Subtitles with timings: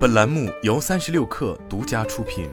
[0.00, 2.48] 本栏目由三十六氪独家出品。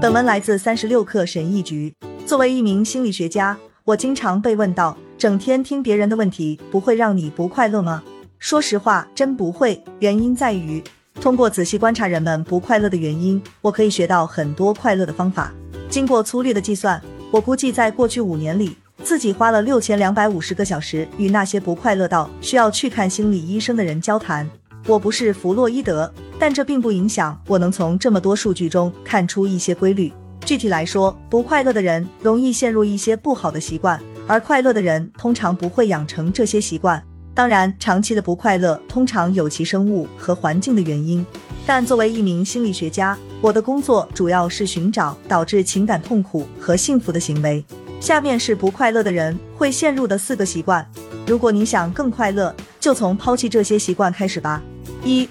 [0.00, 1.94] 本文来自三十六氪神译局。
[2.24, 8.02] 作为一名心理学家，我经常被问到：整天听别人的问题，不会让你不快乐吗？
[8.38, 9.84] 说实话，真不会。
[9.98, 10.82] 原因在于，
[11.20, 15.52] 通过仔细观察人们不快乐的原因，我可以学到很多快乐的方法。
[15.90, 16.98] 经过粗略的计算，
[17.30, 24.48] 我估计在过去五年里，自己花了六千两百五十个小时与那些不快乐到需要去看心理医生的人交谈。
[24.86, 30.10] 我不是弗洛伊德，但这并不影响我能从这么多数据中看出一些规律。
[30.46, 37.02] 具体来说，不快乐的人容易陷入一些不好的习惯，而快乐的人通常不会养成这些习惯。
[37.34, 41.24] 当然，长期的不快乐通常有其生物和环境的原因。
[41.66, 47.64] 但作为一名心理学家，我的工作主要是寻找导致情感痛苦和幸福的行为。
[48.04, 50.86] 下面是不快乐的人会陷入的四个习惯。
[51.26, 54.62] 如果你想更快乐，就从抛弃这些习惯开始吧。
[55.02, 55.26] 一、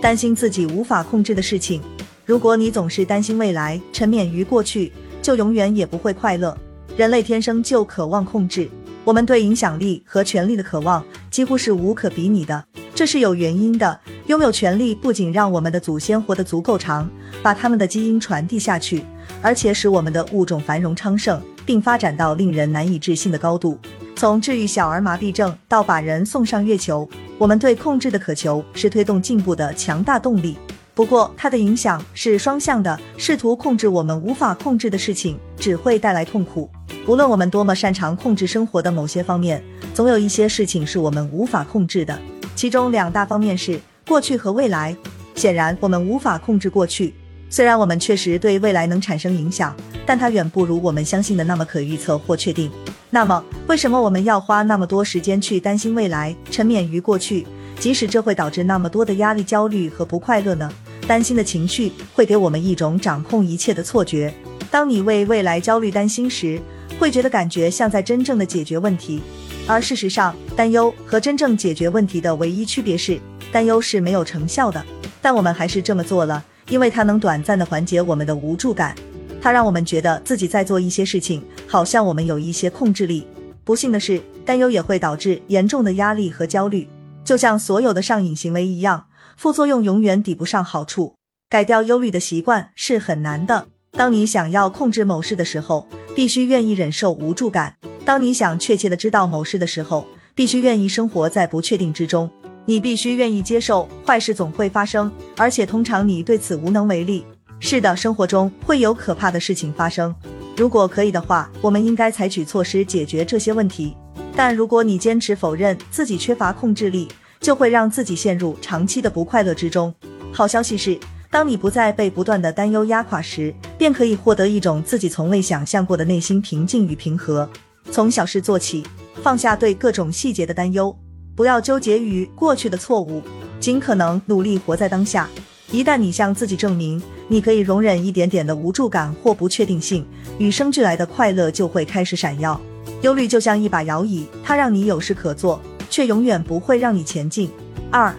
[0.00, 1.82] 担心自己无法控制的事情。
[2.24, 6.56] 如果你总是担心未来，沉湎于过去，就永远也不会快乐。
[6.96, 8.70] 人类天生就渴望控制，
[9.04, 12.64] 我们对影响力和权力的渴望几乎是无可比拟的。
[12.94, 14.00] 这是有原因的。
[14.28, 17.06] 拥有权力不仅让我们的祖先活得足够长，
[17.42, 19.04] 把他们的基因传递下去，
[19.42, 23.78] 而且使我们的物种繁荣昌盛，并发展到令人难以置信的高度。
[24.16, 30.56] 从治愈小儿麻痹症到把人送上月球，我们对控制的渴求是推动进步的强大动力。
[30.94, 32.98] 不过，它的影响是双向的。
[33.16, 36.70] 试图控制我们无法控制的事情，只会带来痛苦。
[37.06, 42.18] 无论我们多么擅长控制生活的某些方面，总有一些事情是我们无法控制的。
[42.54, 43.80] 其中两大方面是。
[44.06, 44.94] 过去和未来，
[45.34, 47.14] 显然我们无法控制过去。
[47.48, 49.74] 虽然我们确实对未来能产生影响，
[50.06, 52.70] 但它远不如我们相信的那么可预测或确定。
[53.10, 57.46] 那么，为什么我们要花那么多时间去担心未来，沉湎于过去，
[57.78, 60.70] 即使这会导致那么多的压力、焦虑和不快乐呢？
[61.06, 64.34] 担心的情绪会给我们一种掌控一切的错觉。
[64.70, 66.60] 当你为未来焦虑、担心时，
[66.98, 69.20] 会觉得感觉像在真正的解决问题，
[69.66, 73.20] 而事实上，担忧和真正解决问题的唯一区别是。
[73.52, 74.84] 担忧是没有成效的，
[75.22, 78.96] 但我们还是这么做了，因为它能短暂的缓解我们的无助感，
[79.44, 83.26] 它让我们觉得自己在做一些事情，好像我们有一些控制力。
[83.62, 86.88] 不幸的是，担忧也会导致严重的压力和焦虑，
[87.26, 89.04] 就像所有的上瘾行为一样，
[89.36, 91.16] 副作用永远抵不上好处。
[91.50, 93.66] 改掉忧虑的习惯是很难的。
[93.90, 97.72] 当你想要控制某事的时候，必须愿意忍受无助感；
[98.02, 102.30] 当你想确切的知道某事的时候，必须愿意生活在不确定之中。
[102.64, 107.26] 你必须愿意接受坏事总会发生，而且通常你对此无能为力。
[107.66, 110.14] 是的，生活中会有可怕的事情发生。
[110.54, 113.96] 如果可以的话，我们应该采取措施解决这些问题。
[114.36, 117.08] 但如果你坚持否认自己缺乏控制力，
[117.40, 119.92] 就会让自己陷入长期的不快乐之中。
[120.30, 120.98] 好消息是，
[121.30, 127.48] 当你不再被不断的担忧压垮时，便可以获得一种自己从未想象过的内心平静与平和。
[127.90, 128.86] 从小事做起，
[129.22, 130.94] 放下对各种细节的担忧。
[131.34, 133.22] 不要纠结于过去的错误，
[133.58, 135.30] 尽可能努力活在当下。
[135.74, 140.06] 一旦你向自己证明你可以容忍一点点的无助感或不确定性，
[140.38, 142.60] 与生俱来的快乐就会开始闪耀。
[143.02, 147.50] 忧虑就像一把摇椅，它让你有事可做，却永远不会让你前进。
[147.90, 148.14] 二，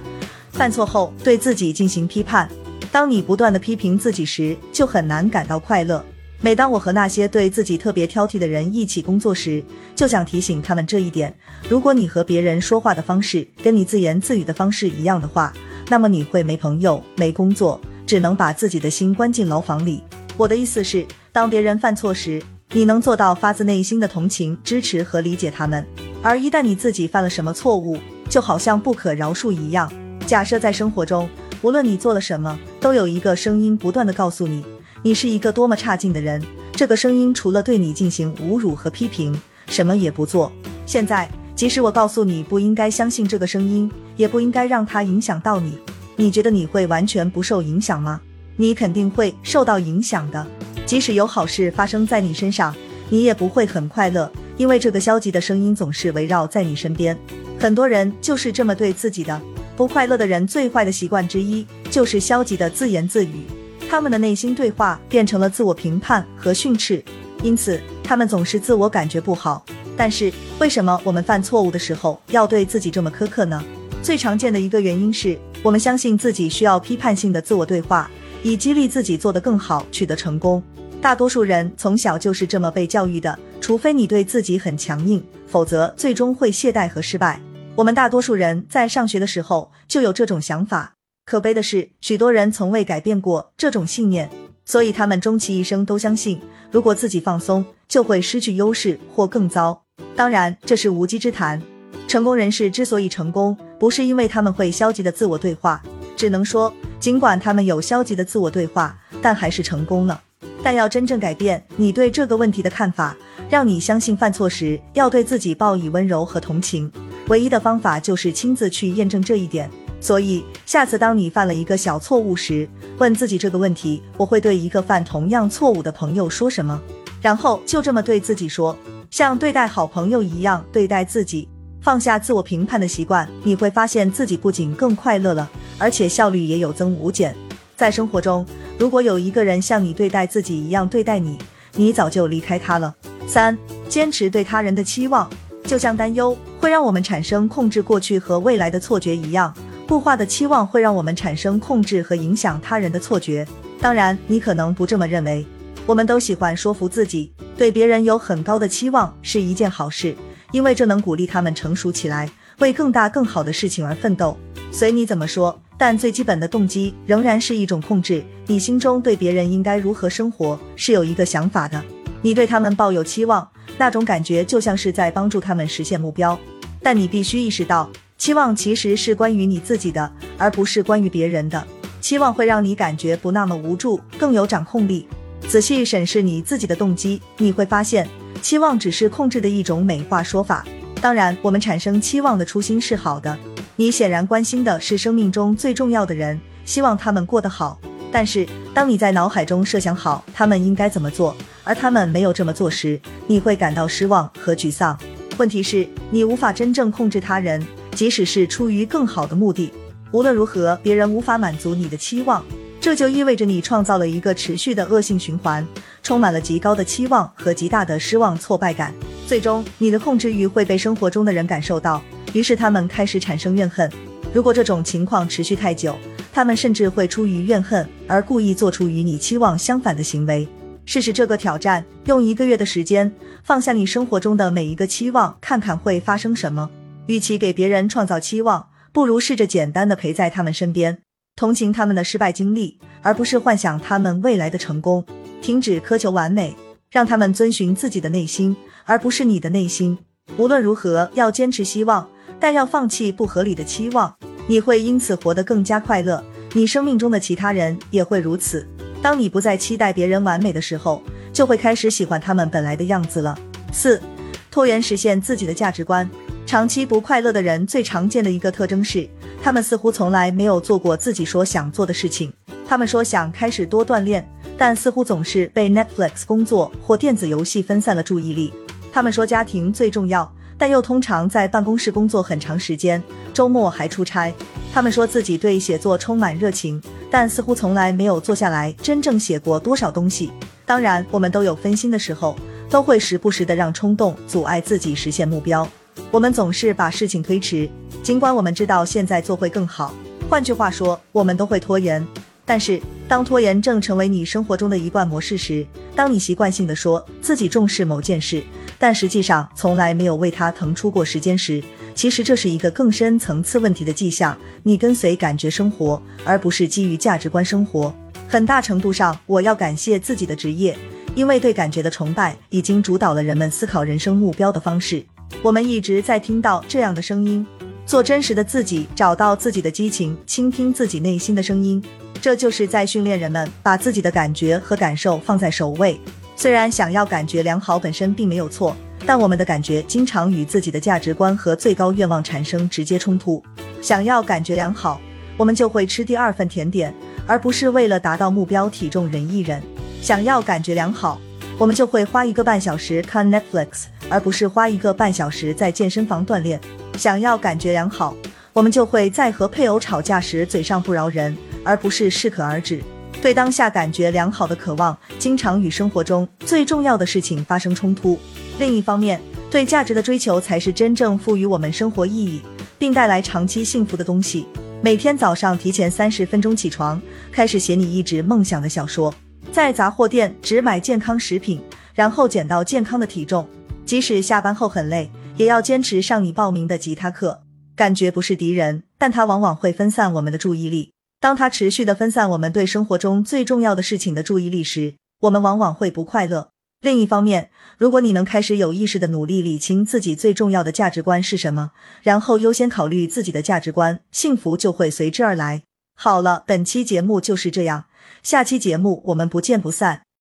[0.51, 2.49] 犯错后对自己进行批判。
[2.91, 6.03] 当你不断的批评自己时，就很难感到快乐。
[6.41, 9.63] 每当我和那些对自己特别挑剔的人一起工作时，
[9.95, 11.33] 就想提醒他们这一点：
[11.69, 15.53] 如果你和别人说话的方式跟你自言自语的方式一样的话，
[15.89, 20.03] 那么你会没朋友、没工作，只能把自己的心关进牢房里。
[20.37, 22.41] 我的意思是，当别人犯错时，
[22.71, 25.83] 你能做到发自内心的同情、支持和理解他们；
[26.21, 27.97] 而一旦你自己犯了什么错误，
[28.29, 29.91] 就好像不可饶恕一样。
[30.25, 31.29] 假设在生活中，
[31.61, 34.65] 无论你做了什么，都有一个声音不断的告诉你。
[35.03, 36.43] 你是一个多么差劲的人！
[36.73, 40.51] 这个声音除了对你进行侮辱和批评，什么也不做。
[40.85, 45.77] 现在，即使我告诉你不应该相信这个声音，也不应该让它影响到你，
[46.17, 48.19] 你觉得你会完全不受影响吗？
[48.57, 50.45] 你肯定会受到影响的。
[50.85, 52.75] 即使有好事发生在你身上，
[53.09, 57.17] 你也不会很快乐，因为这个消极的声音总是围绕在你身边。
[57.57, 59.41] 很多人就是这么对自己的。
[59.77, 63.45] 不快乐的人最坏的习惯之一就是消极的自言自语。
[63.89, 67.03] 他们的内心对话变成了自我评判和训斥，
[67.43, 69.65] 因此他们总是自我感觉不好。
[69.97, 73.63] 但是为什么我们犯错误的时候要对自己这么苛刻呢？
[74.03, 78.09] 最常见的一个原因是我们相信自己需要批判性的自我对话，
[78.43, 80.61] 以激励自己做得更好，取得成功。
[81.01, 87.39] 大多数人从小就是这么被教育的，除非你对自己很强硬，否则最终会懈怠和失败。
[87.75, 90.93] 我们大多数人在上学的时候就有这种想法，
[91.25, 94.29] 可悲的是，许多人从未改变过这种信念，
[94.65, 96.39] 所以他们终其一生都相信，
[96.71, 99.84] 如果自己放松，就会失去优势或更糟。
[100.15, 101.61] 当然，这是无稽之谈。
[102.07, 105.81] 成功人士之所以成功，不是因为他们会消极的自我对话，
[106.15, 110.21] 只能说，尽管他们有消极的自我对话，但还是成功了。
[110.63, 113.15] 但要真正改变你对这个问题的看法，
[113.49, 116.91] 让你相信犯错时要对自己报以温柔和同情。
[117.27, 119.69] 唯一的方法就是亲自去验证这一点。
[119.99, 122.67] 所以，下次当你犯了一个小错误时，
[122.99, 126.79] 问自己这个问题：我会对一个犯同样错误的朋友说什么？
[127.21, 128.77] 然后就这么对自己说，
[129.15, 131.47] 像对待好朋友一样对待自己。
[131.79, 137.33] 放下自我评判的习惯，你会发现自己不仅更快乐了，而且效率也有增无减。
[137.77, 138.45] 在生活中，
[138.77, 141.37] 如果有一个人像你对待自己一样对待你，
[141.75, 142.93] 你早就离开他了。
[143.25, 143.57] 三，
[143.87, 145.29] 坚持对他人的期望。
[145.63, 149.55] 就像担忧会让我们产生控制过去和未来的错觉一样，
[149.87, 153.47] 固化的期望会让我们产生控制和影响他人的错觉。
[153.79, 155.45] 当然，你可能不这么认为。
[155.87, 160.15] 我们都喜欢说服自己，对别人有很高的期望是一件好事，
[160.51, 162.29] 因为这能鼓励他们成熟起来，
[162.59, 164.37] 为更大更好的事情而奋斗。
[164.71, 168.23] 随你怎么说，但最基本的动机仍然是一种控制。
[168.47, 171.81] 你心中对别人应该如何生活是有一个想法的，
[172.21, 173.47] 你对他们抱有期望。
[173.77, 176.37] 那种感觉就像是在帮助他们实现目标，
[176.81, 181.65] 但你必须意识到，期望其实是关于你自己的，而不是关于别人的。
[181.99, 185.07] 期望会让你感觉不那么无助，更有掌控力。
[185.47, 188.07] 仔细审视你自己的动机，你会发现，
[188.41, 190.65] 期望只是控制的一种美化说法。
[190.99, 193.37] 当然，我们产生期望的初心是好的，
[193.75, 197.79] 你显然关心的是生命中最重要的人，希望他们过得好。
[198.11, 204.97] 但是，当你在脑海中设想好他们应该怎么做，而他们没有这么做时，你会感到失望和沮丧。
[205.37, 209.71] 问题是，你无法真正控制他人，即使是出于更好的目的。
[210.11, 212.43] 无论如何，别人无法满足你的期望，
[212.85, 215.67] 这就意味着你创造了一个持续的恶性循环，
[216.03, 218.93] 充满了极高的期望和极大的失望挫败感。
[219.25, 221.99] 最终，你的控制欲会被生活中的人感受到，
[222.31, 223.91] 于是他们开始产生怨恨。
[224.31, 225.97] 如果这种情况持续太久，
[226.31, 230.47] 他们甚至会出于怨恨而故意做出与你期望相反的行为。
[230.85, 233.11] 试试这个挑战，用一个月的时间
[233.43, 236.69] 放下你生活中的每一个期望，看看会发生什么。
[237.07, 240.99] 与其给别人创造期望，不如试着简单的陪在他们身边，
[241.37, 245.05] 同情他们的失败经历，而不是幻想他们未来的成功。
[245.41, 246.55] 停止苛求完美，
[246.89, 248.55] 让他们遵循自己的内心，
[248.85, 249.97] 而不是你的内心。
[250.37, 252.07] 无论如何，要坚持希望，
[252.39, 254.15] 但要放弃不合理的期望。
[254.47, 256.23] 你会因此活得更加快乐，
[256.53, 258.65] 你生命中的其他人也会如此。
[259.01, 261.03] 当你不再期待别人完美的时候，
[261.33, 263.37] 就会开始喜欢他们本来的样子了。
[263.73, 264.01] 四，
[264.49, 266.09] 拖延实现自己的价值观。
[266.45, 269.09] 长期不快乐的人最常见的一个特征是，
[269.45, 272.33] 他们似乎从来没有做过自己说想做的事情。
[272.67, 274.27] 他们说想开始多锻炼，
[274.57, 278.51] 但似乎总是被 Netflix 工作或电子游戏分散了注意力。
[278.91, 280.27] 他们说家庭最重要。
[280.57, 283.03] 但又通常在办公室工作很长时间，
[283.33, 284.33] 周末还出差。
[284.73, 286.81] 他们说自己对写作充满热情，
[287.11, 290.31] 但似乎从来没有坐下来真正写过多少东西。
[290.65, 292.35] 当然，我们都有分心的时候，
[292.67, 295.67] 都会时不时的让冲动阻碍自己实现目标。
[296.11, 297.69] 我们总是把事情推迟，
[298.03, 299.93] 尽管我们知道现在做会更好。
[300.29, 302.05] 换句话说，我们都会拖延。
[302.47, 308.43] 但是，当拖延症成为你生活中的一贯模式时，当你习惯性的说自己重视某件事，
[308.77, 311.63] 但实际上从来没有为它腾出过时间时，
[311.95, 314.37] 其实这是一个更深层次问题的迹象。
[314.61, 317.91] 你跟随感觉生活，而不是基于价值观生活。
[318.27, 320.77] 很大程度上，我要感谢自己的职业，
[321.15, 325.03] 因为对感觉的崇拜已经主导了人们思考人生目标的方式。
[325.41, 327.45] 我们一直在听到这样的声音：
[327.85, 331.83] 做真实的自己，找到自己的激情，倾听自己内心的声音。
[332.19, 335.99] 这就是在训练人们把自己的感觉和感受放在首位。
[336.35, 338.75] 虽然想要感觉良好本身并没有错，
[339.05, 343.41] 但我们的感觉经常与自己的价值观和最高愿望产生直接冲突。
[343.81, 344.99] 想要感觉良好，
[345.37, 346.91] 我们就会吃第二份甜点，
[347.27, 349.61] 而不是为了达到目标体重忍一忍。
[350.01, 351.21] 想要感觉良好，
[351.57, 356.59] 我们就会花一个半小时看 Netflix，而不是花一个半小时在健身房锻炼。
[356.97, 358.15] 想要感觉良好，
[358.53, 361.35] 我们就会在和配偶吵架时嘴上不饶人。
[361.65, 362.79] 而不是适可而止。
[363.21, 368.19] 对当下感觉良好的渴望，经常与生活中最重要的事情发生冲突。
[368.59, 369.19] 另一方面，
[369.49, 372.41] 对价值的追求才是真正赋予我们生活意义，
[372.77, 374.45] 并带来长期幸福的东西。
[374.81, 379.11] 每天早上提前三十分钟起床，开始写你一直梦想的小说。
[379.55, 381.61] 在杂货店只买健康食品，
[381.93, 383.47] 然后减到健康的体重。
[383.85, 387.41] 即使下班后很累，也要坚持上你报名的吉他课。
[387.73, 390.91] 感觉不是敌人，但它往往会分散我们的注意力。
[391.21, 396.49] 当它持续的分散我们对生活中最重要的事情的注意力时，我们往往会不快乐。
[396.81, 401.71] 另一方面，如果你能开始有意识的努力理清自己最重要的价值观是什么，
[402.03, 405.61] 然后优先考虑自己的价值观，幸福就会随之而来。
[405.97, 407.85] 好了，本期节目就是这样，
[408.23, 410.04] 下期节目我们不见不散。